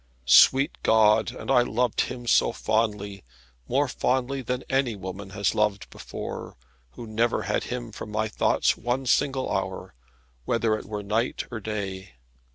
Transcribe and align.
Sweet 0.25 0.71
God, 0.81 1.29
and 1.29 1.51
I 1.51 1.61
loved 1.61 2.01
him 2.01 2.25
so 2.25 2.51
fondly, 2.53 3.23
more 3.67 3.87
fondly 3.87 4.41
than 4.41 4.63
any 4.67 4.95
woman 4.95 5.29
has 5.29 5.53
loved 5.53 5.87
before; 5.91 6.57
who 6.93 7.05
never 7.05 7.43
had 7.43 7.65
him 7.65 7.91
from 7.91 8.09
my 8.09 8.27
thoughts 8.27 8.75
one 8.75 9.05
single 9.05 9.51
hour, 9.55 9.93
whether 10.43 10.75
it 10.75 10.85
were 10.85 11.03
night 11.03 11.43
or 11.51 11.59
day. 11.59 12.13